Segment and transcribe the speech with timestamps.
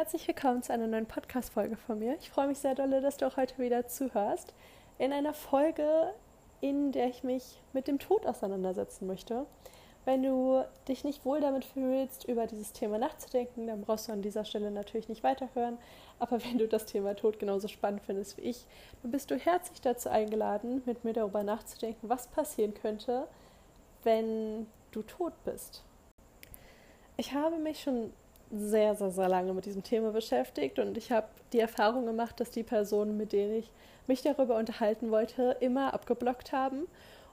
[0.00, 2.16] herzlich willkommen zu einer neuen Podcast-Folge von mir.
[2.18, 4.54] Ich freue mich sehr dolle, dass du auch heute wieder zuhörst.
[4.96, 6.14] In einer Folge,
[6.62, 9.44] in der ich mich mit dem Tod auseinandersetzen möchte.
[10.06, 14.22] Wenn du dich nicht wohl damit fühlst, über dieses Thema nachzudenken, dann brauchst du an
[14.22, 15.76] dieser Stelle natürlich nicht weiterhören.
[16.18, 18.64] Aber wenn du das Thema Tod genauso spannend findest wie ich,
[19.02, 23.28] dann bist du herzlich dazu eingeladen, mit mir darüber nachzudenken, was passieren könnte,
[24.02, 25.84] wenn du tot bist.
[27.18, 28.14] Ich habe mich schon
[28.50, 32.50] sehr, sehr, sehr lange mit diesem Thema beschäftigt und ich habe die Erfahrung gemacht, dass
[32.50, 33.70] die Personen, mit denen ich
[34.06, 36.86] mich darüber unterhalten wollte, immer abgeblockt haben.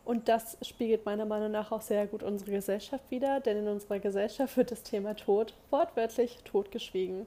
[0.06, 4.00] Und das spiegelt meiner Meinung nach auch sehr gut unsere Gesellschaft wider, denn in unserer
[4.00, 7.26] Gesellschaft wird das Thema Tod wortwörtlich totgeschwiegen.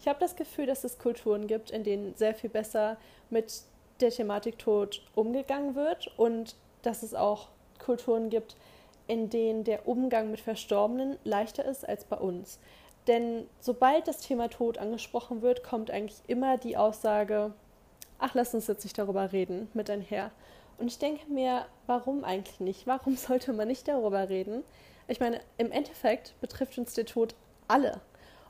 [0.00, 2.96] Ich habe das Gefühl, dass es Kulturen gibt, in denen sehr viel besser
[3.28, 3.62] mit
[4.00, 8.56] der Thematik Tod umgegangen wird und dass es auch Kulturen gibt,
[9.06, 12.58] in denen der Umgang mit Verstorbenen leichter ist als bei uns.
[13.06, 17.52] Denn sobald das Thema Tod angesprochen wird, kommt eigentlich immer die Aussage,
[18.18, 20.30] ach, lass uns jetzt nicht darüber reden, mit einher.
[20.78, 22.86] Und ich denke mir, warum eigentlich nicht?
[22.86, 24.62] Warum sollte man nicht darüber reden?
[25.08, 27.34] Ich meine, im Endeffekt betrifft uns der Tod
[27.68, 28.00] alle.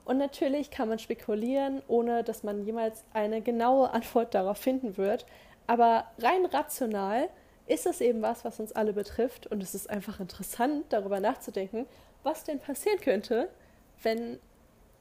[0.05, 5.25] Und natürlich kann man spekulieren, ohne dass man jemals eine genaue Antwort darauf finden wird.
[5.67, 7.29] Aber rein rational
[7.67, 9.47] ist es eben was, was uns alle betrifft.
[9.47, 11.87] Und es ist einfach interessant, darüber nachzudenken,
[12.23, 13.49] was denn passieren könnte,
[14.03, 14.39] wenn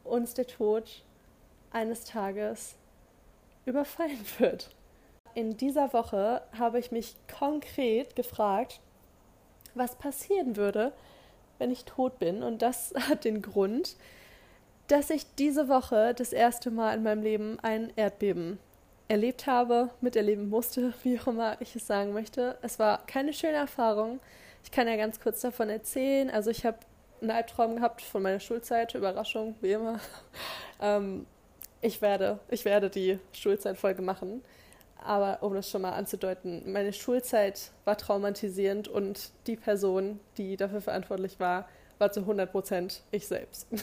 [0.04, 1.04] uns der Tod
[1.72, 2.76] eines Tages
[3.66, 4.70] überfallen wird.
[5.34, 8.82] In dieser Woche habe ich mich konkret gefragt,
[9.74, 10.92] was passieren würde,
[11.58, 12.44] wenn ich tot bin.
[12.44, 13.96] Und das hat den Grund,
[14.88, 18.60] dass ich diese Woche das erste Mal in meinem Leben ein Erdbeben
[19.08, 22.58] erlebt habe, miterleben musste, wie auch immer ich es sagen möchte.
[22.62, 24.20] Es war keine schöne Erfahrung.
[24.64, 26.30] Ich kann ja ganz kurz davon erzählen.
[26.30, 26.78] Also ich habe
[27.22, 28.96] einen Albtraum gehabt von meiner Schulzeit.
[28.96, 30.00] Überraschung, wie immer.
[30.82, 31.26] ähm,
[31.82, 34.44] ich, werde, ich werde die Schulzeitfolge machen.
[35.04, 40.82] Aber um das schon mal anzudeuten, meine Schulzeit war traumatisierend und die Person, die dafür
[40.82, 41.68] verantwortlich war,
[41.98, 43.68] war zu 100 Prozent ich selbst.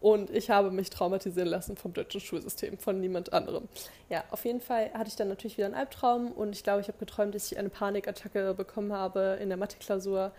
[0.00, 3.68] Und ich habe mich traumatisieren lassen vom deutschen Schulsystem, von niemand anderem.
[4.08, 6.88] Ja, auf jeden Fall hatte ich dann natürlich wieder einen Albtraum und ich glaube, ich
[6.88, 10.32] habe geträumt, dass ich eine Panikattacke bekommen habe in der Mathe-Klausur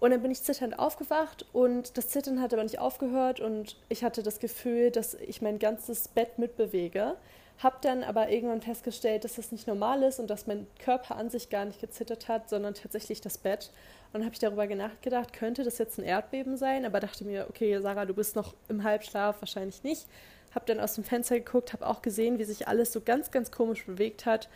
[0.00, 4.02] und dann bin ich zitternd aufgewacht und das Zittern hat aber nicht aufgehört und ich
[4.02, 7.16] hatte das Gefühl, dass ich mein ganzes Bett mitbewege.
[7.62, 11.28] Hab dann aber irgendwann festgestellt, dass das nicht normal ist und dass mein Körper an
[11.28, 13.70] sich gar nicht gezittert hat, sondern tatsächlich das Bett.
[14.06, 16.86] Und dann habe ich darüber nachgedacht, könnte das jetzt ein Erdbeben sein?
[16.86, 20.06] Aber dachte mir, okay, Sarah, du bist noch im Halbschlaf, wahrscheinlich nicht.
[20.54, 23.50] Hab dann aus dem Fenster geguckt, habe auch gesehen, wie sich alles so ganz, ganz
[23.52, 24.48] komisch bewegt hat.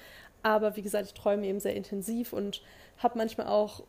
[0.42, 2.62] Aber wie gesagt, ich träume eben sehr intensiv und
[2.98, 3.82] habe manchmal auch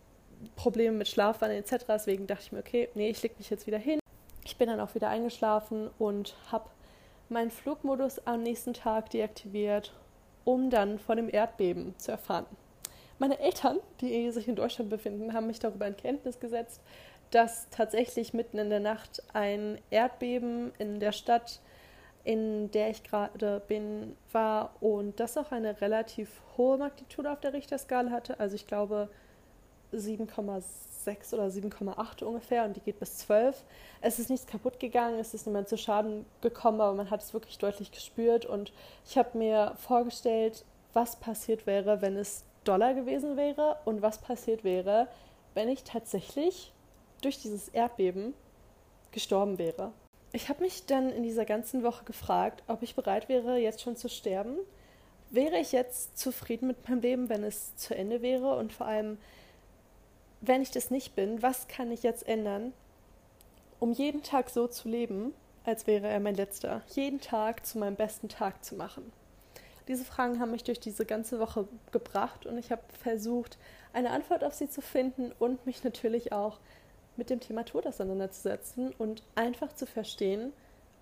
[0.55, 1.85] Probleme mit Schlafwandel etc.
[1.87, 3.99] Deswegen dachte ich mir, okay, nee, ich lege mich jetzt wieder hin.
[4.43, 6.69] Ich bin dann auch wieder eingeschlafen und habe
[7.29, 9.93] meinen Flugmodus am nächsten Tag deaktiviert,
[10.43, 12.45] um dann von dem Erdbeben zu erfahren.
[13.17, 16.81] Meine Eltern, die sich in Deutschland befinden, haben mich darüber in Kenntnis gesetzt,
[17.31, 21.61] dass tatsächlich mitten in der Nacht ein Erdbeben in der Stadt,
[22.23, 27.53] in der ich gerade bin, war und das auch eine relativ hohe Magnitude auf der
[27.53, 28.39] Richterskala hatte.
[28.39, 29.09] Also ich glaube
[29.97, 33.63] 7,6 oder 7,8 ungefähr und die geht bis 12.
[34.01, 37.33] Es ist nichts kaputt gegangen, es ist niemand zu Schaden gekommen, aber man hat es
[37.33, 38.73] wirklich deutlich gespürt und
[39.05, 40.63] ich habe mir vorgestellt,
[40.93, 45.07] was passiert wäre, wenn es Dollar gewesen wäre und was passiert wäre,
[45.53, 46.73] wenn ich tatsächlich
[47.21, 48.33] durch dieses Erdbeben
[49.11, 49.91] gestorben wäre.
[50.33, 53.95] Ich habe mich dann in dieser ganzen Woche gefragt, ob ich bereit wäre, jetzt schon
[53.95, 54.57] zu sterben.
[55.29, 58.57] Wäre ich jetzt zufrieden mit meinem Leben, wenn es zu Ende wäre?
[58.57, 59.17] Und vor allem,
[60.47, 62.73] wenn ich das nicht bin, was kann ich jetzt ändern,
[63.79, 65.33] um jeden Tag so zu leben,
[65.63, 69.11] als wäre er mein letzter, jeden Tag zu meinem besten Tag zu machen?
[69.87, 73.57] Diese Fragen haben mich durch diese ganze Woche gebracht und ich habe versucht,
[73.93, 76.59] eine Antwort auf sie zu finden und mich natürlich auch
[77.17, 80.53] mit dem Thema Tod auseinanderzusetzen und einfach zu verstehen,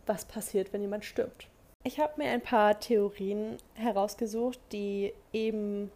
[0.05, 1.47] was passiert, wenn jemand stirbt.
[1.83, 5.91] Ich habe mir ein paar Theorien herausgesucht, die eben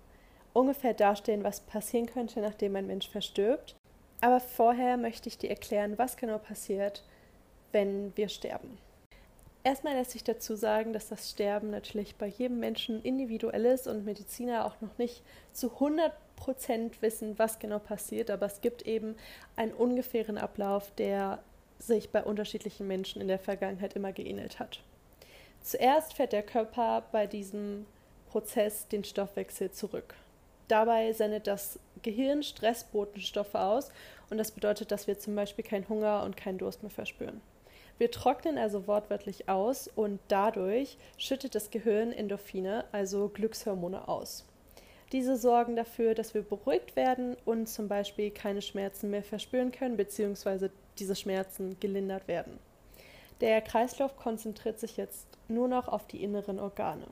[0.58, 3.76] ungefähr darstellen, was passieren könnte, nachdem ein Mensch verstirbt.
[4.22, 7.04] Aber vorher möchte ich dir erklären, was genau passiert,
[7.72, 8.80] wenn wir sterben.
[9.64, 14.06] Erstmal lässt sich dazu sagen, dass das Sterben natürlich bei jedem Menschen individuell ist und
[14.06, 15.22] Mediziner auch noch nicht
[15.54, 19.16] zu 100 Prozent wissen, was genau passiert, aber es gibt eben
[19.56, 21.40] einen ungefähren Ablauf, der
[21.80, 24.82] sich bei unterschiedlichen Menschen in der Vergangenheit immer geähnelt hat.
[25.62, 27.86] Zuerst fährt der Körper bei diesem
[28.30, 30.16] Prozess den Stoffwechsel zurück.
[30.68, 33.90] Dabei sendet das Gehirn Stressbotenstoffe aus
[34.30, 37.42] und das bedeutet, dass wir zum Beispiel keinen Hunger und keinen Durst mehr verspüren.
[37.98, 44.46] Wir trocknen also wortwörtlich aus und dadurch schüttet das Gehirn Endorphine, also Glückshormone, aus.
[45.14, 49.96] Diese sorgen dafür, dass wir beruhigt werden und zum Beispiel keine Schmerzen mehr verspüren können,
[49.96, 52.60] beziehungsweise diese Schmerzen gelindert werden.
[53.40, 57.08] Der Kreislauf konzentriert sich jetzt nur noch auf die inneren Organe.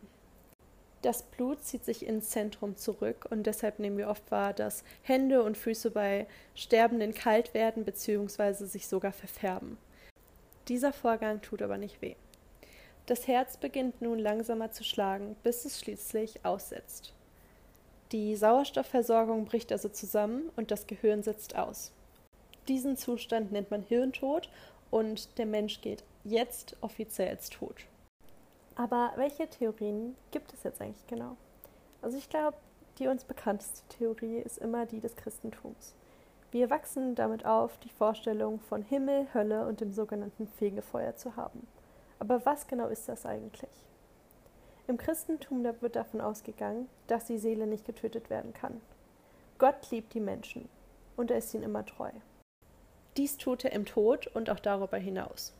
[1.06, 5.44] Das Blut zieht sich ins Zentrum zurück und deshalb nehmen wir oft wahr, dass Hände
[5.44, 6.25] und Füße bei
[6.56, 8.66] Sterbenden kalt werden bzw.
[8.66, 9.78] sich sogar verfärben.
[10.68, 12.16] Dieser Vorgang tut aber nicht weh.
[13.06, 17.13] Das Herz beginnt nun langsamer zu schlagen, bis es schließlich aussetzt.
[18.12, 21.92] Die Sauerstoffversorgung bricht also zusammen und das Gehirn setzt aus.
[22.68, 24.50] Diesen Zustand nennt man Hirntod
[24.90, 27.86] und der Mensch geht jetzt offiziell als tot.
[28.75, 31.38] Aber welche Theorien gibt es jetzt eigentlich genau?
[32.01, 32.57] Also ich glaube,
[33.00, 35.95] die uns bekannteste Theorie ist immer die des Christentums.
[36.51, 41.68] Wir wachsen damit auf, die Vorstellung von Himmel, Hölle und dem sogenannten Fegefeuer zu haben.
[42.19, 43.69] Aber was genau ist das eigentlich?
[44.88, 48.80] Im Christentum wird davon ausgegangen, dass die Seele nicht getötet werden kann.
[49.57, 50.69] Gott liebt die Menschen
[51.18, 52.12] und er ist ihnen immer treu.
[53.18, 55.54] Dies tut er im Tod und auch darüber hinaus.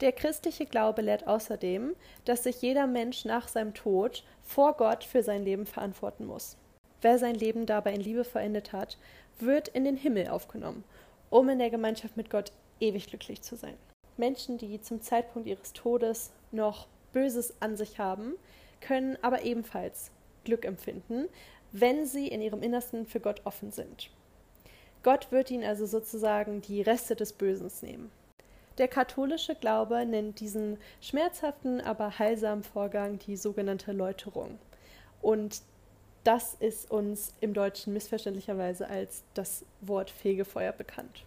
[0.00, 1.96] Der christliche Glaube lehrt außerdem,
[2.26, 6.58] dass sich jeder Mensch nach seinem Tod vor Gott für sein Leben verantworten muss.
[7.00, 8.98] Wer sein Leben dabei in Liebe verendet hat,
[9.38, 10.84] wird in den Himmel aufgenommen,
[11.30, 13.74] um in der Gemeinschaft mit Gott ewig glücklich zu sein.
[14.18, 18.34] Menschen, die zum Zeitpunkt ihres Todes noch Böses an sich haben,
[18.80, 20.10] können aber ebenfalls
[20.44, 21.28] Glück empfinden,
[21.72, 24.10] wenn sie in ihrem Innersten für Gott offen sind.
[25.02, 28.10] Gott wird ihnen also sozusagen die Reste des Bösen nehmen.
[28.78, 34.58] Der katholische Glaube nennt diesen schmerzhaften, aber heilsamen Vorgang die sogenannte Läuterung.
[35.22, 35.62] Und
[36.24, 41.24] das ist uns im Deutschen missverständlicherweise als das Wort Fegefeuer bekannt.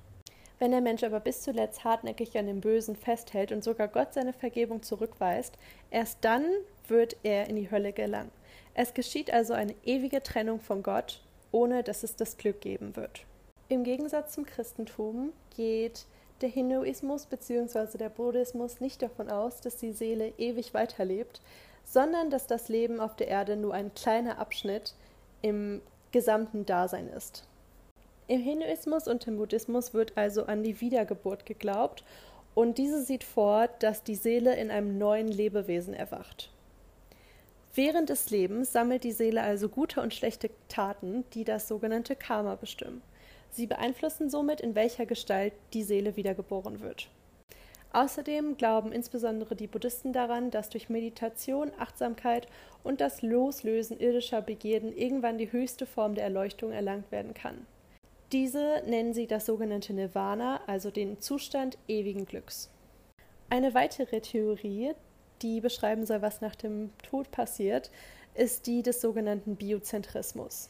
[0.59, 4.33] Wenn der Mensch aber bis zuletzt hartnäckig an dem Bösen festhält und sogar Gott seine
[4.33, 5.57] Vergebung zurückweist,
[5.89, 6.43] erst dann
[6.87, 8.31] wird er in die Hölle gelangen.
[8.73, 13.25] Es geschieht also eine ewige Trennung von Gott, ohne dass es das Glück geben wird.
[13.69, 16.05] Im Gegensatz zum Christentum geht
[16.41, 17.97] der Hinduismus bzw.
[17.97, 21.41] der Buddhismus nicht davon aus, dass die Seele ewig weiterlebt,
[21.83, 24.93] sondern dass das Leben auf der Erde nur ein kleiner Abschnitt
[25.41, 25.81] im
[26.11, 27.47] gesamten Dasein ist.
[28.27, 32.03] Im Hinduismus und im Buddhismus wird also an die Wiedergeburt geglaubt
[32.53, 36.51] und diese sieht vor, dass die Seele in einem neuen Lebewesen erwacht.
[37.73, 42.55] Während des Lebens sammelt die Seele also gute und schlechte Taten, die das sogenannte Karma
[42.55, 43.01] bestimmen.
[43.51, 47.09] Sie beeinflussen somit, in welcher Gestalt die Seele wiedergeboren wird.
[47.91, 52.47] Außerdem glauben insbesondere die Buddhisten daran, dass durch Meditation, Achtsamkeit
[52.83, 57.65] und das Loslösen irdischer Begierden irgendwann die höchste Form der Erleuchtung erlangt werden kann.
[58.31, 62.69] Diese nennen sie das sogenannte Nirvana, also den Zustand ewigen Glücks.
[63.49, 64.91] Eine weitere Theorie,
[65.41, 67.89] die beschreiben soll, was nach dem Tod passiert,
[68.35, 70.69] ist die des sogenannten Biozentrismus.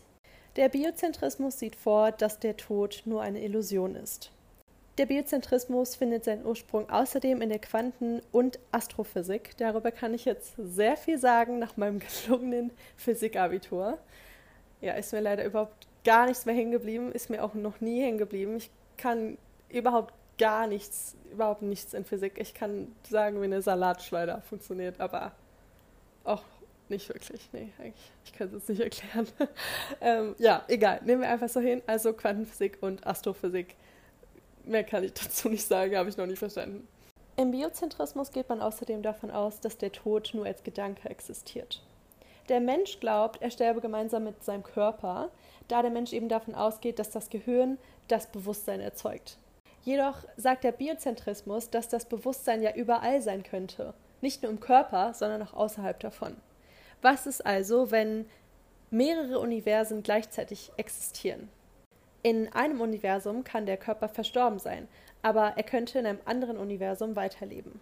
[0.59, 4.29] Der Biozentrismus sieht vor, dass der Tod nur eine Illusion ist.
[4.97, 9.55] Der Biozentrismus findet seinen Ursprung außerdem in der Quanten- und Astrophysik.
[9.55, 13.99] Darüber kann ich jetzt sehr viel sagen nach meinem gelungenen Physikabitur.
[14.81, 18.01] Ja, ist mir leider überhaupt gar nichts mehr hängen geblieben, ist mir auch noch nie
[18.01, 18.57] hängen geblieben.
[18.57, 19.37] Ich kann
[19.69, 22.33] überhaupt gar nichts, überhaupt nichts in Physik.
[22.37, 25.31] Ich kann sagen, wie eine Salatschleuder funktioniert, aber
[26.25, 26.43] auch
[26.89, 27.49] nicht wirklich.
[27.51, 29.27] Nee, eigentlich, ich kann es jetzt nicht erklären.
[30.01, 31.01] ähm, ja, egal.
[31.03, 31.81] Nehmen wir einfach so hin.
[31.87, 33.75] Also Quantenphysik und Astrophysik.
[34.65, 36.87] Mehr kann ich dazu nicht sagen, habe ich noch nicht verstanden.
[37.37, 41.81] Im Biozentrismus geht man außerdem davon aus, dass der Tod nur als Gedanke existiert.
[42.49, 45.29] Der Mensch glaubt, er sterbe gemeinsam mit seinem Körper,
[45.67, 47.77] da der Mensch eben davon ausgeht, dass das Gehirn
[48.07, 49.37] das Bewusstsein erzeugt.
[49.83, 55.13] Jedoch sagt der Biozentrismus, dass das Bewusstsein ja überall sein könnte, nicht nur im Körper,
[55.13, 56.35] sondern auch außerhalb davon.
[57.01, 58.25] Was ist also, wenn
[58.91, 61.49] mehrere Universen gleichzeitig existieren?
[62.21, 64.87] In einem Universum kann der Körper verstorben sein,
[65.21, 67.79] aber er könnte in einem anderen Universum weiterleben.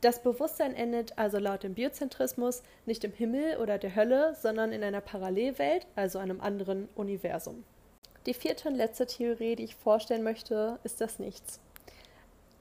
[0.00, 4.82] Das Bewusstsein endet also laut dem Biozentrismus nicht im Himmel oder der Hölle, sondern in
[4.82, 7.64] einer Parallelwelt, also einem anderen Universum.
[8.26, 11.60] Die vierte und letzte Theorie, die ich vorstellen möchte, ist das Nichts.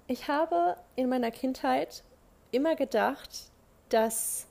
[0.08, 2.04] Ich habe in meiner Kindheit
[2.52, 3.50] immer gedacht,
[3.90, 4.48] dass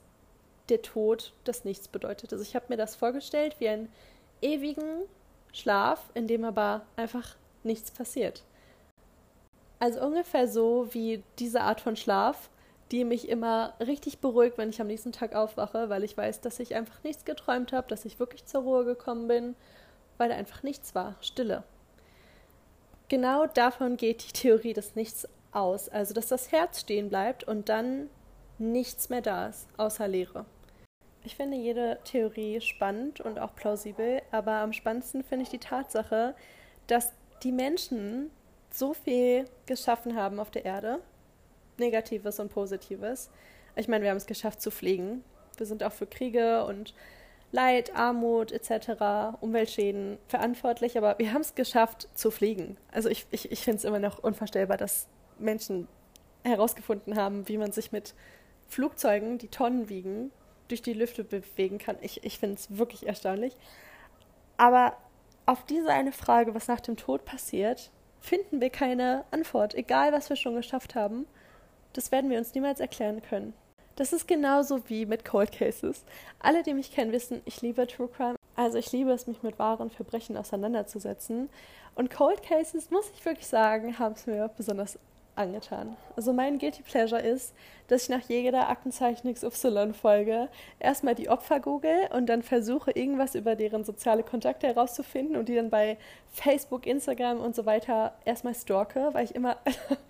[0.72, 2.32] der Tod das Nichts bedeutet.
[2.32, 3.92] Also ich habe mir das vorgestellt wie einen
[4.40, 5.04] ewigen
[5.52, 8.42] Schlaf, in dem aber einfach nichts passiert.
[9.78, 12.48] Also ungefähr so wie diese Art von Schlaf,
[12.90, 16.60] die mich immer richtig beruhigt, wenn ich am nächsten Tag aufwache, weil ich weiß, dass
[16.60, 19.56] ich einfach nichts geträumt habe, dass ich wirklich zur Ruhe gekommen bin,
[20.18, 21.64] weil da einfach nichts war, Stille.
[23.08, 27.68] Genau davon geht die Theorie des Nichts aus, also dass das Herz stehen bleibt und
[27.68, 28.08] dann
[28.58, 30.44] nichts mehr da ist, außer Leere.
[31.24, 36.34] Ich finde jede Theorie spannend und auch plausibel, aber am spannendsten finde ich die Tatsache,
[36.88, 37.12] dass
[37.42, 38.30] die Menschen
[38.70, 40.98] so viel geschaffen haben auf der Erde,
[41.78, 43.30] Negatives und Positives.
[43.76, 45.22] Ich meine, wir haben es geschafft zu pflegen.
[45.56, 46.94] Wir sind auch für Kriege und
[47.52, 52.78] Leid, Armut etc., Umweltschäden verantwortlich, aber wir haben es geschafft zu fliegen.
[52.90, 55.06] Also ich, ich, ich finde es immer noch unvorstellbar, dass
[55.38, 55.86] Menschen
[56.44, 58.14] herausgefunden haben, wie man sich mit
[58.68, 60.32] Flugzeugen, die Tonnen wiegen,
[60.72, 61.96] durch die Lüfte bewegen kann.
[62.00, 63.54] Ich, ich finde es wirklich erstaunlich.
[64.56, 64.96] Aber
[65.46, 69.74] auf diese eine Frage, was nach dem Tod passiert, finden wir keine Antwort.
[69.74, 71.26] Egal, was wir schon geschafft haben,
[71.92, 73.52] das werden wir uns niemals erklären können.
[73.96, 76.04] Das ist genauso wie mit Cold Cases.
[76.38, 78.36] Alle, die mich kennen, wissen, ich liebe True Crime.
[78.56, 81.50] Also ich liebe es, mich mit wahren Verbrechen auseinanderzusetzen.
[81.94, 84.98] Und Cold Cases, muss ich wirklich sagen, haben es mir besonders
[85.34, 85.96] angetan.
[86.16, 87.54] Also mein Guilty Pleasure ist,
[87.88, 90.48] dass ich nach jeder Aktenzeichen XY-Folge
[90.78, 95.54] erstmal die Opfer google und dann versuche, irgendwas über deren soziale Kontakte herauszufinden und die
[95.54, 95.96] dann bei
[96.30, 99.56] Facebook, Instagram und so weiter erstmal stalke, weil ich immer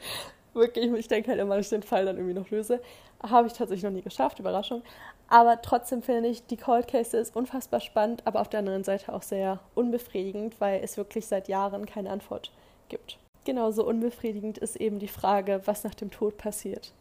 [0.55, 2.81] wirklich, ich denke halt immer, dass ich den Fall dann irgendwie noch löse.
[3.23, 4.83] Habe ich tatsächlich noch nie geschafft, Überraschung.
[5.29, 9.13] Aber trotzdem finde ich, die Cold Case ist unfassbar spannend, aber auf der anderen Seite
[9.15, 12.51] auch sehr unbefriedigend, weil es wirklich seit Jahren keine Antwort
[12.89, 13.19] gibt.
[13.45, 16.93] Genauso unbefriedigend ist eben die Frage, was nach dem Tod passiert.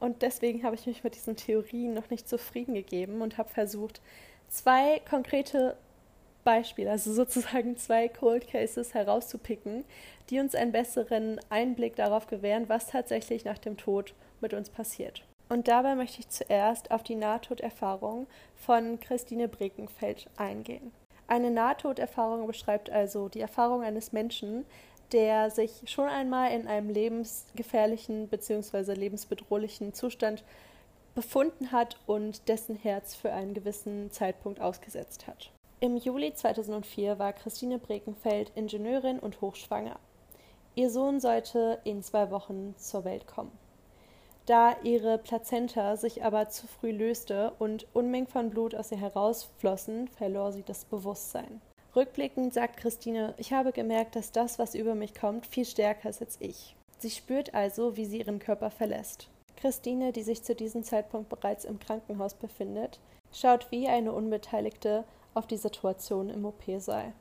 [0.00, 4.00] Und deswegen habe ich mich mit diesen Theorien noch nicht zufrieden gegeben und habe versucht,
[4.48, 5.76] zwei konkrete
[6.44, 9.84] Beispiele, also sozusagen zwei Cold Cases herauszupicken,
[10.30, 15.24] die uns einen besseren Einblick darauf gewähren, was tatsächlich nach dem Tod mit uns passiert.
[15.48, 20.92] Und dabei möchte ich zuerst auf die Nahtoderfahrung von Christine Brekenfeld eingehen.
[21.26, 24.64] Eine Nahtoderfahrung beschreibt also die Erfahrung eines Menschen,
[25.12, 28.94] der sich schon einmal in einem lebensgefährlichen bzw.
[28.94, 30.44] lebensbedrohlichen Zustand
[31.14, 35.50] befunden hat und dessen Herz für einen gewissen Zeitpunkt ausgesetzt hat.
[35.80, 39.98] Im Juli 2004 war Christine Brekenfeld Ingenieurin und hochschwanger.
[40.74, 43.52] Ihr Sohn sollte in zwei Wochen zur Welt kommen.
[44.46, 50.08] Da ihre Plazenta sich aber zu früh löste und Unmengen von Blut aus ihr herausflossen,
[50.08, 51.60] verlor sie das Bewusstsein.
[51.96, 56.20] Rückblickend sagt Christine, ich habe gemerkt, dass das, was über mich kommt, viel stärker ist
[56.20, 56.76] als ich.
[56.98, 59.28] Sie spürt also, wie sie ihren Körper verlässt.
[59.56, 63.00] Christine, die sich zu diesem Zeitpunkt bereits im Krankenhaus befindet,
[63.32, 65.04] schaut wie eine Unbeteiligte
[65.34, 67.12] auf die Situation im OP-Saal.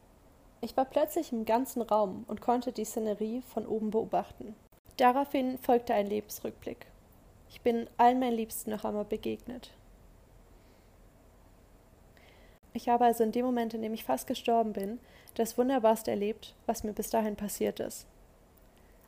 [0.62, 4.56] Ich war plötzlich im ganzen Raum und konnte die Szenerie von oben beobachten.
[4.98, 6.88] Daraufhin folgte ein Lebensrückblick.
[7.50, 9.72] Ich bin allen meinen Liebsten noch einmal begegnet.
[12.78, 15.00] Ich habe also in dem Moment, in dem ich fast gestorben bin,
[15.34, 18.06] das Wunderbarste erlebt, was mir bis dahin passiert ist.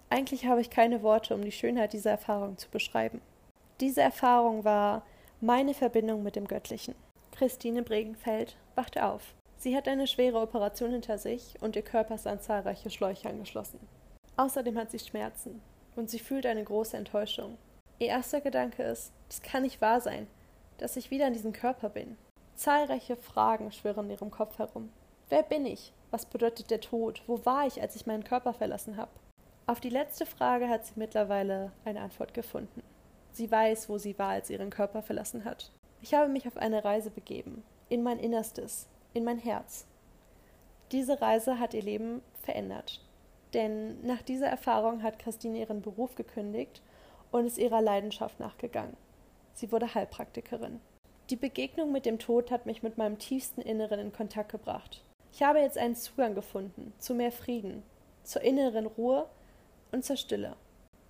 [0.10, 3.22] Eigentlich habe ich keine Worte, um die Schönheit dieser Erfahrung zu beschreiben.
[3.80, 5.06] Diese Erfahrung war
[5.40, 6.96] meine Verbindung mit dem Göttlichen.
[7.32, 9.36] Christine Bregenfeld wachte auf.
[9.58, 13.80] Sie hat eine schwere Operation hinter sich und ihr Körper ist an zahlreiche Schläuche angeschlossen.
[14.36, 15.62] Außerdem hat sie Schmerzen
[15.96, 17.60] und sie fühlt eine große Enttäuschung.
[18.00, 20.26] Ihr erster Gedanke ist, das kann nicht wahr sein,
[20.80, 22.18] dass ich wieder in diesem Körper bin.
[22.60, 24.92] Zahlreiche Fragen schwirren in ihrem Kopf herum.
[25.30, 25.94] Wer bin ich?
[26.12, 27.24] Was bedeutet der Tod?
[27.26, 29.12] Wo war ich, als ich meinen Körper verlassen habe?
[29.66, 32.84] Auf die letzte Frage hat sie mittlerweile eine Antwort gefunden.
[33.32, 35.72] Sie weiß, wo sie war, als sie ihren Körper verlassen hat.
[36.02, 39.86] Ich habe mich auf eine Reise begeben, in mein Innerstes, in mein Herz.
[40.92, 43.00] Diese Reise hat ihr Leben verändert.
[43.54, 46.82] Denn nach dieser Erfahrung hat Christine ihren Beruf gekündigt
[47.32, 48.98] und ist ihrer Leidenschaft nachgegangen.
[49.54, 50.82] Sie wurde Heilpraktikerin.
[51.30, 55.04] Die Begegnung mit dem Tod hat mich mit meinem tiefsten Inneren in Kontakt gebracht.
[55.32, 57.84] Ich habe jetzt einen Zugang gefunden zu mehr Frieden,
[58.24, 59.28] zur inneren Ruhe
[59.92, 60.56] und zur Stille.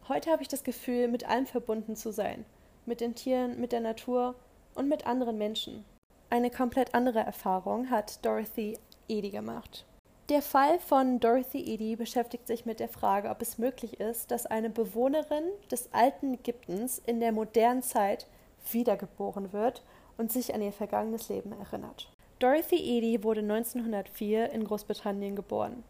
[0.10, 2.44] Heute habe ich das Gefühl, mit allem verbunden zu sein,
[2.86, 4.36] mit den Tieren, mit der Natur
[4.76, 5.86] und mit anderen Menschen.
[6.30, 9.86] Eine komplett andere Erfahrung hat Dorothy Eddy gemacht.
[10.28, 14.46] Der Fall von Dorothy Eddy beschäftigt sich mit der Frage, ob es möglich ist, dass
[14.46, 18.28] eine Bewohnerin des alten Ägyptens in der modernen Zeit
[18.70, 19.82] wiedergeboren wird
[20.20, 22.10] und sich an ihr vergangenes Leben erinnert.
[22.40, 25.84] Dorothy Eddy wurde 1904 in Großbritannien geboren.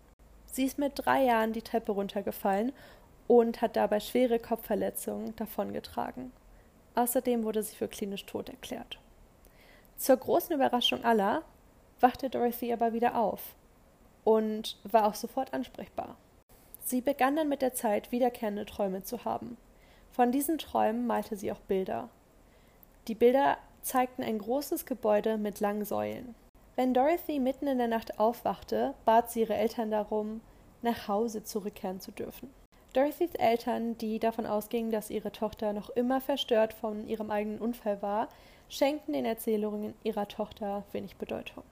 [0.46, 2.72] Sie ist mit drei Jahren die Treppe runtergefallen
[3.28, 6.32] und hat dabei schwere Kopfverletzungen davongetragen.
[6.96, 9.00] Außerdem wurde sie für klinisch tot erklärt.
[9.98, 11.42] Zur großen Überraschung aller
[12.00, 13.56] wachte Dorothy aber wieder auf
[14.24, 16.18] und war auch sofort ansprechbar.
[16.86, 19.58] Sie begann dann mit der Zeit wiederkehrende Träume zu haben.
[20.12, 22.10] Von diesen Träumen malte sie auch Bilder.
[23.08, 26.36] Die Bilder zeigten ein großes Gebäude mit langen Säulen.
[26.76, 30.42] Wenn Dorothy mitten in der Nacht aufwachte, bat sie ihre Eltern darum,
[30.82, 32.50] nach Hause zurückkehren zu dürfen.
[32.94, 38.02] Dorothys Eltern, die davon ausgingen, dass ihre Tochter noch immer verstört von ihrem eigenen Unfall
[38.02, 38.30] war,
[38.68, 41.64] schenkten den Erzählungen ihrer Tochter wenig Bedeutung.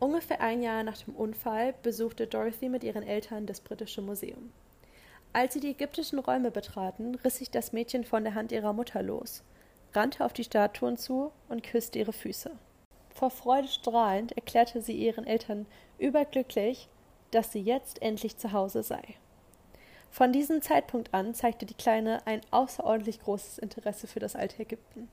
[0.00, 4.50] Ungefähr ein Jahr nach dem Unfall besuchte Dorothy mit ihren Eltern das Britische Museum.
[5.34, 9.02] Als sie die ägyptischen Räume betraten, riss sich das Mädchen von der Hand ihrer Mutter
[9.02, 9.42] los,
[9.94, 12.50] rannte auf die Statuen zu und küsste ihre Füße.
[13.14, 15.66] Vor Freude strahlend erklärte sie ihren Eltern
[15.98, 16.88] überglücklich,
[17.30, 19.02] dass sie jetzt endlich zu Hause sei.
[20.10, 25.08] Von diesem Zeitpunkt an zeigte die Kleine ein außerordentlich großes Interesse für das alte Ägypten.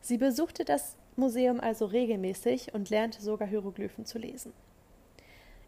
[0.00, 4.52] Sie besuchte das Museum also regelmäßig und lernte sogar Hieroglyphen zu lesen.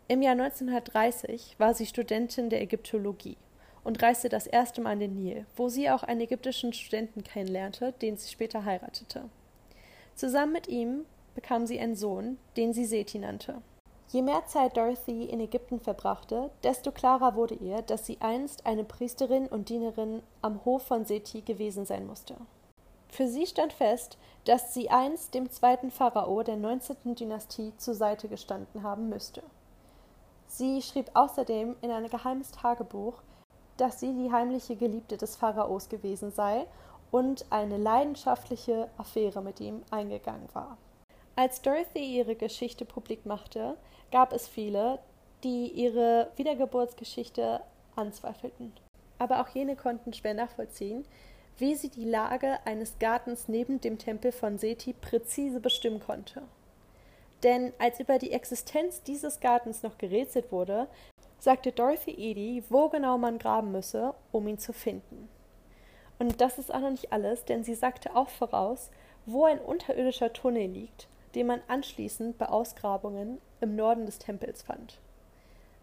[0.07, 3.37] Im Jahr 1930 war sie Studentin der Ägyptologie
[3.87, 7.93] und reiste das erste Mal an den Nil, wo sie auch einen ägyptischen Studenten kennenlernte,
[7.93, 9.23] den sie später heiratete.
[10.16, 13.62] Zusammen mit ihm bekam sie einen Sohn, den sie Seti nannte.
[14.09, 18.85] Je mehr Zeit Dorothy in Ägypten verbrachte, desto klarer wurde ihr, dass sie einst eine
[18.85, 22.37] Priesterin und Dienerin am Hof von Seti gewesen sein musste.
[23.09, 27.14] Für sie stand fest, dass sie einst dem zweiten Pharao der 19.
[27.14, 29.43] Dynastie zur Seite gestanden haben müsste.
[30.49, 33.23] Sie schrieb außerdem in ein geheimes Tagebuch,
[33.76, 36.66] dass sie die heimliche Geliebte des Pharaos gewesen sei
[37.11, 40.76] und eine leidenschaftliche Affäre mit ihm eingegangen war.
[41.35, 43.76] Als Dorothy ihre Geschichte publik machte,
[44.11, 44.99] gab es viele,
[45.45, 47.61] die ihre Wiedergeburtsgeschichte
[47.95, 48.73] anzweifelten.
[49.18, 51.04] Aber auch jene konnten schwer nachvollziehen,
[51.59, 56.42] wie sie die Lage eines Gartens neben dem Tempel von Seti präzise bestimmen konnte.
[57.42, 60.88] Denn als über die Existenz dieses Gartens noch gerätselt wurde,
[61.47, 65.29] sagte Dorothy Edie, wo genau man graben müsse, um ihn zu finden.
[66.19, 68.91] Und das ist auch noch nicht alles, denn sie sagte auch voraus,
[69.26, 74.99] wo ein unterirdischer Tunnel liegt, den man anschließend bei Ausgrabungen im Norden des Tempels fand.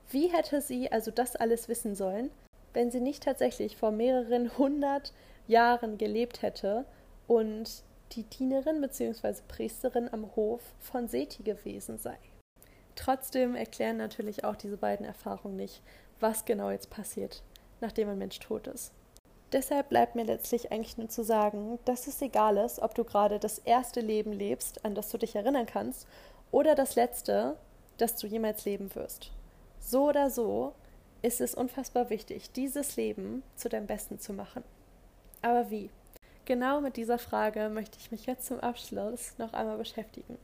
[0.09, 2.29] Wie hätte sie also das alles wissen sollen,
[2.73, 5.13] wenn sie nicht tatsächlich vor mehreren hundert
[5.47, 6.83] Jahren gelebt hätte
[7.25, 9.35] und die Dienerin bzw.
[9.47, 12.17] Priesterin am Hof von Seti gewesen sei.
[12.95, 15.81] Trotzdem erklären natürlich auch diese beiden Erfahrungen nicht,
[16.19, 17.43] was genau jetzt passiert,
[17.81, 18.91] nachdem ein Mensch tot ist.
[19.51, 23.39] Deshalb bleibt mir letztlich eigentlich nur zu sagen, dass es egal ist, ob du gerade
[23.39, 26.07] das erste Leben lebst, an das du dich erinnern kannst,
[26.51, 27.55] oder das letzte,
[27.97, 29.31] das du jemals leben wirst.
[29.79, 30.73] So oder so
[31.21, 34.63] ist es unfassbar wichtig, dieses Leben zu deinem Besten zu machen.
[35.41, 35.89] Aber wie?
[36.45, 40.37] Genau mit dieser Frage möchte ich mich jetzt zum Abschluss noch einmal beschäftigen.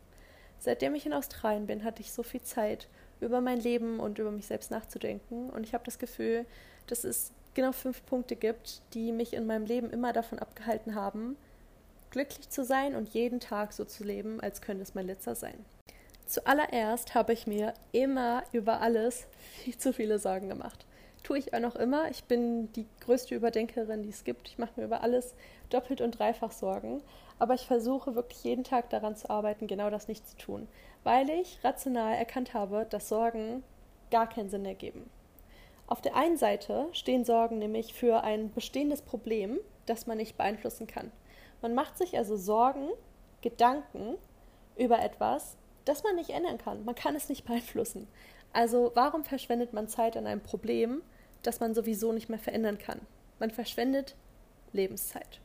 [0.60, 2.88] Seitdem ich in Australien bin, hatte ich so viel Zeit,
[3.22, 5.50] über mein Leben und über mich selbst nachzudenken.
[5.50, 6.46] Und ich habe das Gefühl,
[6.88, 11.36] dass es genau fünf Punkte gibt, die mich in meinem Leben immer davon abgehalten haben,
[12.12, 15.66] glücklich zu sein und jeden Tag so zu leben, als könnte es mein letzter sein.
[16.26, 19.26] Zuallererst habe ich mir immer über alles
[19.64, 20.86] viel zu viele Sorgen gemacht.
[21.24, 22.10] Tue ich auch noch immer.
[22.12, 24.48] Ich bin die größte Überdenkerin, die es gibt.
[24.48, 25.34] Ich mache mir über alles
[25.70, 27.02] doppelt und dreifach Sorgen.
[27.40, 30.68] Aber ich versuche wirklich jeden Tag daran zu arbeiten, genau das nicht zu tun.
[31.04, 33.64] Weil ich rational erkannt habe, dass Sorgen
[34.12, 35.10] gar keinen Sinn ergeben.
[35.88, 40.86] Auf der einen Seite stehen Sorgen nämlich für ein bestehendes Problem, das man nicht beeinflussen
[40.86, 41.12] kann.
[41.62, 42.90] Man macht sich also Sorgen,
[43.42, 44.18] Gedanken
[44.78, 46.86] über etwas, das man nicht ändern kann.
[46.86, 48.08] Man kann es nicht beeinflussen.
[48.54, 51.02] Also warum verschwendet man Zeit an einem Problem,
[51.42, 53.02] das man sowieso nicht mehr verändern kann?
[53.40, 54.16] Man verschwendet
[54.74, 55.40] Lebenszeit.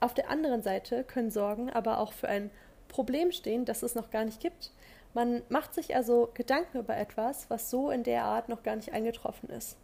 [0.00, 2.50] Auf der anderen Seite können Sorgen aber auch für ein
[2.88, 4.72] Problem stehen, das es noch gar nicht gibt.
[5.14, 8.92] Man macht sich also Gedanken über etwas, was so in der Art noch gar nicht
[8.92, 9.76] eingetroffen ist.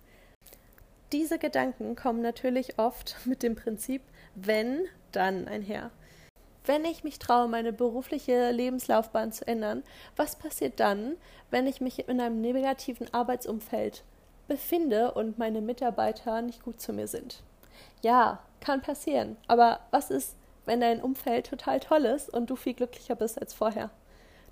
[1.12, 4.03] Diese Gedanken kommen natürlich oft mit dem Prinzip
[4.35, 5.90] wenn, dann einher
[6.66, 9.83] wenn ich mich traue, meine berufliche Lebenslaufbahn zu ändern,
[10.16, 11.16] was passiert dann,
[11.50, 14.03] wenn ich mich in einem negativen Arbeitsumfeld
[14.48, 17.42] befinde und meine Mitarbeiter nicht gut zu mir sind?
[18.02, 19.37] Ja, kann passieren.
[19.46, 23.54] Aber was ist, wenn dein Umfeld total toll ist und du viel glücklicher bist als
[23.54, 23.90] vorher?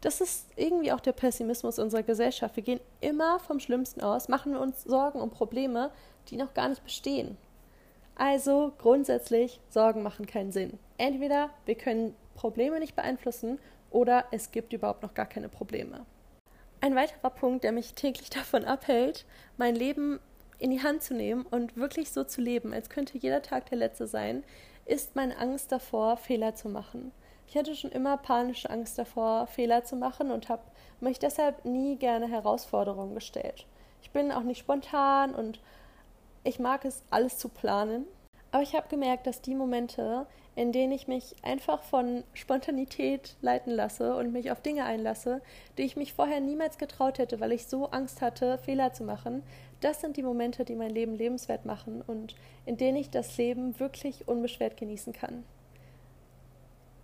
[0.02, 2.56] Das ist irgendwie auch der Pessimismus unserer Gesellschaft.
[2.56, 5.90] Wir gehen immer vom Schlimmsten aus, machen uns Sorgen um Probleme,
[6.28, 7.36] die noch gar nicht bestehen.
[8.16, 10.78] Also grundsätzlich, Sorgen machen keinen Sinn.
[10.98, 13.58] Entweder wir können Probleme nicht beeinflussen
[13.90, 16.04] oder es gibt überhaupt noch gar keine Probleme.
[16.80, 19.24] Ein weiterer Punkt, der mich täglich davon abhält,
[19.56, 20.18] mein Leben
[20.62, 23.78] in die Hand zu nehmen und wirklich so zu leben, als könnte jeder Tag der
[23.78, 24.44] letzte sein,
[24.86, 27.10] ist meine Angst davor, Fehler zu machen.
[27.48, 30.62] Ich hatte schon immer panische Angst davor, Fehler zu machen und habe
[31.00, 33.66] mich deshalb nie gerne Herausforderungen gestellt.
[34.02, 35.60] Ich bin auch nicht spontan und
[36.44, 38.06] ich mag es, alles zu planen.
[38.52, 43.72] Aber ich habe gemerkt, dass die Momente, in denen ich mich einfach von Spontanität leiten
[43.72, 45.40] lasse und mich auf Dinge einlasse,
[45.76, 49.42] die ich mich vorher niemals getraut hätte, weil ich so Angst hatte, Fehler zu machen,
[49.84, 52.34] das sind die Momente, die mein Leben lebenswert machen und
[52.66, 55.44] in denen ich das Leben wirklich unbeschwert genießen kann.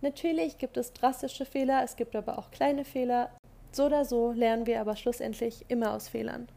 [0.01, 3.29] Natürlich gibt es drastische Fehler, es gibt aber auch kleine Fehler.
[3.71, 6.47] So oder so lernen wir aber schlussendlich immer aus Fehlern.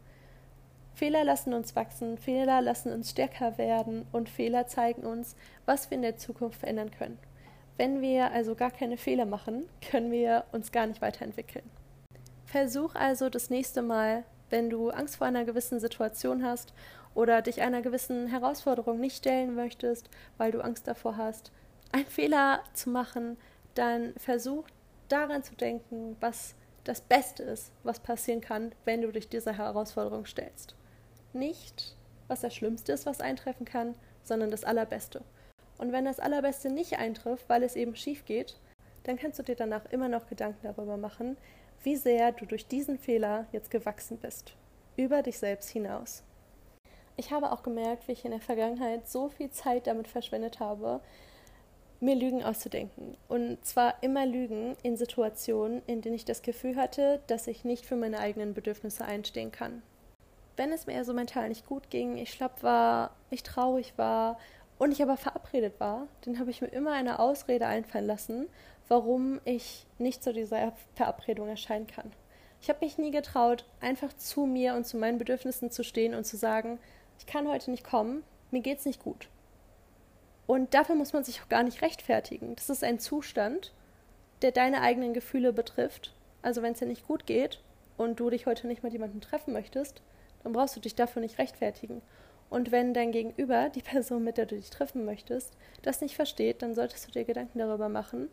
[0.95, 5.95] Fehler lassen uns wachsen, Fehler lassen uns stärker werden und Fehler zeigen uns, was wir
[5.95, 7.19] in der Zukunft verändern können.
[7.77, 11.69] Wenn wir also gar keine Fehler machen, können wir uns gar nicht weiterentwickeln.
[12.45, 16.75] Versuch also das nächste Mal, wenn du Angst vor einer gewissen Situation hast
[17.15, 21.51] oder dich einer gewissen Herausforderung nicht stellen möchtest, weil du Angst davor hast,
[21.91, 23.37] einen Fehler zu machen,
[23.73, 24.65] dann versuch
[25.07, 30.27] daran zu denken, was das Beste ist, was passieren kann, wenn du dich dieser Herausforderung
[30.27, 30.75] stellst.
[31.33, 31.95] Nicht,
[32.27, 35.23] was das Schlimmste ist, was eintreffen kann, sondern das Allerbeste.
[35.79, 38.59] Und wenn das Allerbeste nicht eintrifft, weil es eben schief geht,
[39.05, 41.37] dann kannst du dir danach immer noch Gedanken darüber machen,
[41.83, 44.55] wie sehr du durch diesen Fehler jetzt gewachsen bist.
[44.95, 46.23] Über dich selbst hinaus.
[47.15, 51.01] Ich habe auch gemerkt, wie ich in der Vergangenheit so viel Zeit damit verschwendet habe,
[51.99, 53.15] mir Lügen auszudenken.
[53.27, 57.85] Und zwar immer Lügen in Situationen, in denen ich das Gefühl hatte, dass ich nicht
[57.85, 59.83] für meine eigenen Bedürfnisse einstehen kann.
[60.55, 64.37] Wenn es mir so mental nicht gut ging, ich schlapp war, ich traurig war
[64.77, 68.47] und ich aber verabredet war, dann habe ich mir immer eine Ausrede einfallen lassen,
[68.87, 72.11] warum ich nicht zu dieser Verabredung erscheinen kann.
[72.61, 76.25] Ich habe mich nie getraut, einfach zu mir und zu meinen Bedürfnissen zu stehen und
[76.25, 76.79] zu sagen,
[77.19, 79.27] ich kann heute nicht kommen, mir geht's nicht gut.
[80.47, 82.55] Und dafür muss man sich auch gar nicht rechtfertigen.
[82.55, 83.73] Das ist ein Zustand,
[84.41, 86.13] der deine eigenen Gefühle betrifft.
[86.41, 87.61] Also wenn es dir nicht gut geht
[87.97, 90.01] und du dich heute nicht mit jemandem treffen möchtest,
[90.43, 92.01] dann brauchst du dich dafür nicht rechtfertigen.
[92.49, 96.61] Und wenn dein Gegenüber, die Person, mit der du dich treffen möchtest, das nicht versteht,
[96.61, 98.29] dann solltest du dir Gedanken darüber machen,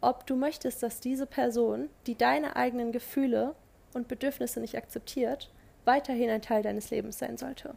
[0.00, 3.54] ob du möchtest, dass diese Person, die deine eigenen Gefühle
[3.94, 5.50] und Bedürfnisse nicht akzeptiert,
[5.84, 7.74] weiterhin ein Teil deines Lebens sein sollte.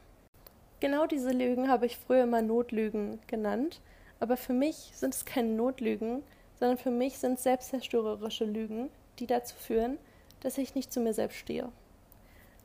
[0.79, 3.81] Genau diese Lügen habe ich früher immer Notlügen genannt,
[4.19, 6.23] aber für mich sind es keine Notlügen,
[6.59, 9.97] sondern für mich sind es selbstzerstörerische Lügen, die dazu führen,
[10.41, 11.69] dass ich nicht zu mir selbst stehe.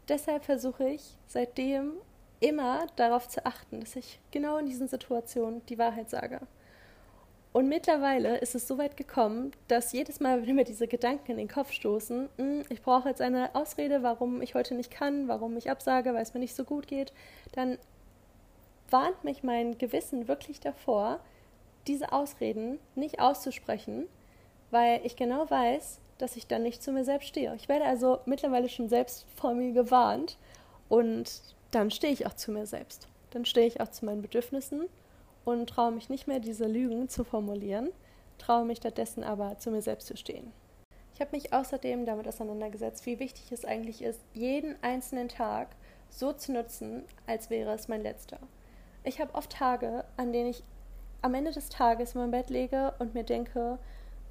[0.08, 1.92] Deshalb versuche ich seitdem
[2.40, 6.40] immer darauf zu achten, dass ich genau in diesen Situationen die Wahrheit sage.
[7.58, 11.38] Und mittlerweile ist es so weit gekommen, dass jedes Mal, wenn mir diese Gedanken in
[11.38, 15.56] den Kopf stoßen, hm, ich brauche jetzt eine Ausrede, warum ich heute nicht kann, warum
[15.56, 17.12] ich absage, weil es mir nicht so gut geht,
[17.50, 17.76] dann
[18.90, 21.18] warnt mich mein Gewissen wirklich davor,
[21.88, 24.06] diese Ausreden nicht auszusprechen,
[24.70, 27.52] weil ich genau weiß, dass ich dann nicht zu mir selbst stehe.
[27.56, 30.38] Ich werde also mittlerweile schon selbst vor mir gewarnt
[30.88, 31.42] und
[31.72, 33.08] dann stehe ich auch zu mir selbst.
[33.30, 34.88] Dann stehe ich auch zu meinen Bedürfnissen
[35.52, 37.90] und traue mich nicht mehr, diese Lügen zu formulieren,
[38.38, 40.52] traue mich stattdessen aber zu mir selbst zu stehen.
[41.14, 45.68] Ich habe mich außerdem damit auseinandergesetzt, wie wichtig es eigentlich ist, jeden einzelnen Tag
[46.10, 48.38] so zu nutzen, als wäre es mein letzter.
[49.04, 50.62] Ich habe oft Tage, an denen ich
[51.22, 53.78] am Ende des Tages in mein Bett lege und mir denke,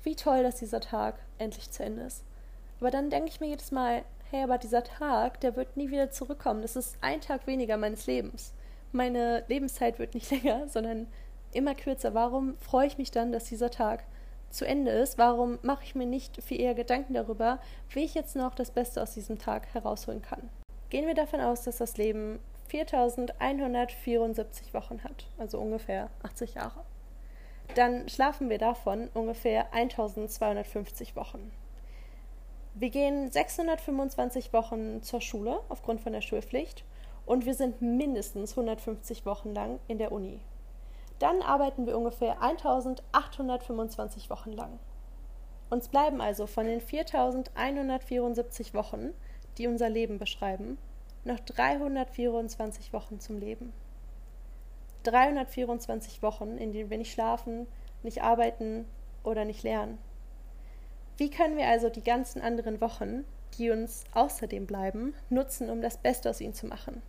[0.03, 2.23] wie toll, dass dieser Tag endlich zu Ende ist.
[2.79, 6.11] Aber dann denke ich mir jedes Mal, hey, aber dieser Tag, der wird nie wieder
[6.11, 6.61] zurückkommen.
[6.61, 8.53] Das ist ein Tag weniger meines Lebens.
[8.91, 11.07] Meine Lebenszeit wird nicht länger, sondern
[11.53, 12.13] immer kürzer.
[12.13, 14.03] Warum freue ich mich dann, dass dieser Tag
[14.49, 15.17] zu Ende ist?
[15.17, 19.01] Warum mache ich mir nicht viel eher Gedanken darüber, wie ich jetzt noch das Beste
[19.01, 20.49] aus diesem Tag herausholen kann?
[20.89, 26.83] Gehen wir davon aus, dass das Leben 4174 Wochen hat, also ungefähr 80 Jahre.
[27.75, 31.51] Dann schlafen wir davon ungefähr 1250 Wochen.
[32.73, 36.83] Wir gehen 625 Wochen zur Schule aufgrund von der Schulpflicht
[37.27, 40.39] und wir sind mindestens 150 Wochen lang in der Uni.
[41.19, 44.79] Dann arbeiten wir ungefähr 1825 Wochen lang.
[45.69, 49.13] Uns bleiben also von den 4174 Wochen,
[49.57, 50.77] die unser Leben beschreiben,
[51.25, 53.73] noch 324 Wochen zum Leben.
[55.03, 57.67] 324 Wochen, in denen wir nicht schlafen,
[58.03, 58.85] nicht arbeiten
[59.23, 59.97] oder nicht lernen.
[61.17, 63.25] Wie können wir also die ganzen anderen Wochen,
[63.57, 67.01] die uns außerdem bleiben, nutzen, um das Beste aus ihnen zu machen?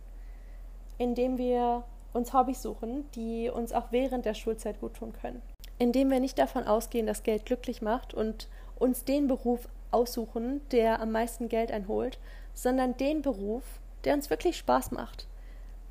[0.99, 1.83] Indem wir
[2.13, 5.41] uns Hobbys suchen, die uns auch während der Schulzeit gut tun können.
[5.79, 11.01] Indem wir nicht davon ausgehen, dass Geld glücklich macht und uns den Beruf aussuchen, der
[11.01, 12.19] am meisten Geld einholt,
[12.53, 13.63] sondern den Beruf,
[14.03, 15.27] der uns wirklich Spaß macht.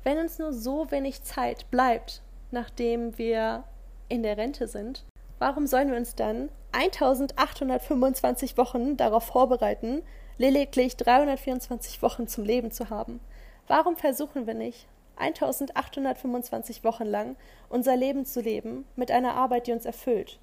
[0.03, 3.63] Wenn uns nur so wenig Zeit bleibt, nachdem wir
[4.07, 5.05] in der Rente sind,
[5.39, 10.03] warum sollen wir uns dann 1825 Wochen darauf vorbereiten,
[10.37, 13.19] lediglich 324 Wochen zum Leben zu haben?
[13.67, 14.87] Warum versuchen wir nicht,
[15.19, 17.35] 1825 Wochen lang
[17.69, 20.39] unser Leben zu leben mit einer Arbeit, die uns erfüllt,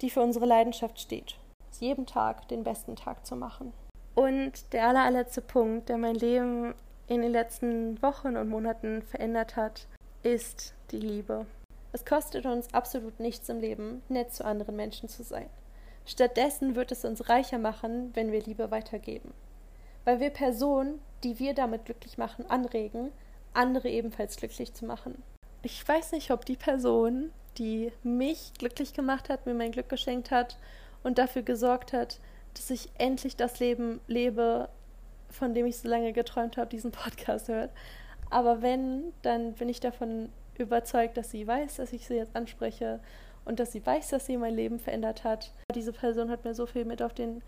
[0.00, 1.36] die für unsere Leidenschaft steht.
[1.80, 3.72] Jeden Tag den besten Tag zu machen.
[4.14, 6.74] Und der allerletzte Punkt, der mein Leben
[7.08, 9.86] in den letzten Wochen und Monaten verändert hat,
[10.22, 11.46] ist die Liebe.
[11.92, 15.48] Es kostet uns absolut nichts im Leben, nett zu anderen Menschen zu sein.
[16.06, 19.32] Stattdessen wird es uns reicher machen, wenn wir Liebe weitergeben.
[20.04, 23.10] Weil wir Personen, die wir damit glücklich machen, anregen,
[23.54, 25.22] andere ebenfalls glücklich zu machen.
[25.62, 30.30] Ich weiß nicht, ob die Person, die mich glücklich gemacht hat, mir mein Glück geschenkt
[30.30, 30.58] hat
[31.02, 32.20] und dafür gesorgt hat,
[32.54, 34.68] dass ich endlich das Leben lebe,
[35.30, 37.70] von dem ich so lange geträumt habe, diesen Podcast hört.
[38.30, 43.00] Aber wenn, dann bin ich davon überzeugt, dass sie weiß, dass ich sie jetzt anspreche
[43.44, 45.52] und dass sie weiß, dass sie mein Leben verändert hat.
[45.74, 47.42] Diese Person hat mir so viel mit auf den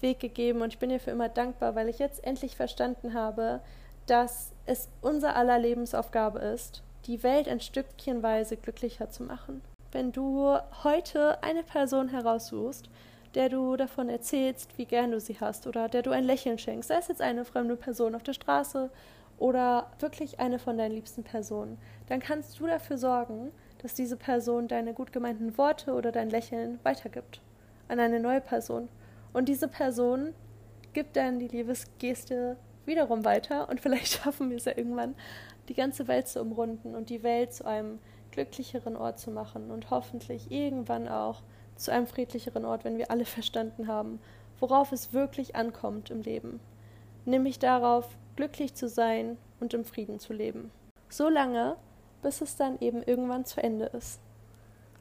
[0.00, 3.60] Weg gegeben und ich bin ihr für immer dankbar, weil ich jetzt endlich verstanden habe,
[4.06, 9.62] dass es unser aller Lebensaufgabe ist, die Welt ein Stückchenweise glücklicher zu machen.
[9.92, 12.88] Wenn du heute eine Person heraussuchst,
[13.34, 16.88] der du davon erzählst, wie gern du sie hast oder der du ein Lächeln schenkst,
[16.88, 18.90] sei es jetzt eine fremde Person auf der Straße
[19.38, 24.68] oder wirklich eine von deinen liebsten Personen, dann kannst du dafür sorgen, dass diese Person
[24.68, 27.40] deine gut gemeinten Worte oder dein Lächeln weitergibt
[27.88, 28.88] an eine neue Person.
[29.32, 30.34] Und diese Person
[30.92, 35.14] gibt dann die Liebesgeste wiederum weiter und vielleicht schaffen wir es ja irgendwann,
[35.68, 37.98] die ganze Welt zu umrunden und die Welt zu einem
[38.30, 41.42] glücklicheren Ort zu machen und hoffentlich irgendwann auch
[41.76, 44.20] zu einem friedlicheren Ort, wenn wir alle verstanden haben,
[44.60, 46.60] worauf es wirklich ankommt im Leben.
[47.24, 50.70] Nämlich darauf, glücklich zu sein und im Frieden zu leben.
[51.08, 51.76] So lange,
[52.22, 54.20] bis es dann eben irgendwann zu Ende ist.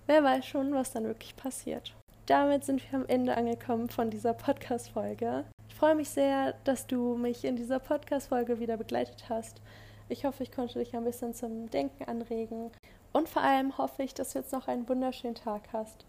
[0.07, 1.95] Wer weiß schon, was dann wirklich passiert.
[2.25, 5.45] Damit sind wir am Ende angekommen von dieser Podcast-Folge.
[5.75, 9.61] Ich freue mich sehr, dass du mich in dieser Podcast-Folge wieder begleitet hast.
[10.07, 12.71] Ich hoffe, ich konnte dich ein bisschen zum Denken anregen.
[13.11, 16.05] Und vor allem hoffe ich, dass du jetzt noch einen wunderschönen Tag hast